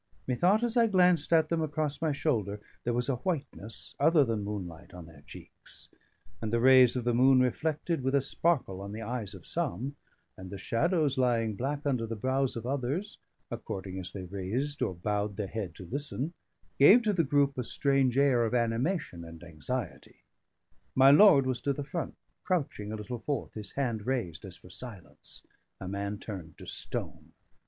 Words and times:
Methought, 0.25 0.63
as 0.63 0.77
I 0.77 0.87
glanced 0.87 1.31
at 1.31 1.49
them 1.49 1.61
across 1.61 2.01
my 2.01 2.11
shoulder, 2.11 2.59
there 2.83 2.93
was 2.95 3.07
a 3.07 3.17
whiteness, 3.17 3.93
other 3.99 4.25
than 4.25 4.43
moonlight, 4.43 4.95
on 4.95 5.05
their 5.05 5.21
cheeks; 5.27 5.89
and 6.41 6.51
the 6.51 6.59
rays 6.59 6.95
of 6.95 7.03
the 7.03 7.13
moon 7.13 7.39
reflected 7.39 8.01
with 8.01 8.15
a 8.15 8.21
sparkle 8.23 8.81
on 8.81 8.93
the 8.93 9.03
eyes 9.03 9.35
of 9.35 9.45
some, 9.45 9.95
and 10.37 10.49
the 10.49 10.57
shadows 10.57 11.19
lying 11.19 11.53
black 11.55 11.85
under 11.85 12.07
the 12.07 12.15
brows 12.15 12.55
of 12.55 12.65
others 12.65 13.19
(according 13.51 13.99
as 13.99 14.11
they 14.11 14.23
raised 14.23 14.81
or 14.81 14.95
bowed 14.95 15.35
the 15.35 15.45
head 15.45 15.75
to 15.75 15.85
listen) 15.85 16.33
gave 16.79 17.03
to 17.03 17.13
the 17.13 17.23
group 17.23 17.55
a 17.55 17.63
strange 17.63 18.17
air 18.17 18.43
of 18.43 18.55
animation 18.55 19.23
and 19.23 19.43
anxiety. 19.43 20.21
My 20.95 21.11
lord 21.11 21.45
was 21.45 21.61
to 21.61 21.73
the 21.73 21.83
front, 21.83 22.15
crouching 22.43 22.91
a 22.91 22.95
little 22.95 23.19
forth, 23.19 23.53
his 23.53 23.73
hand 23.73 24.07
raised 24.07 24.45
as 24.45 24.57
for 24.57 24.71
silence: 24.71 25.43
a 25.79 25.87
man 25.87 26.17
turned 26.17 26.57
to 26.57 26.65
stone. 26.65 27.33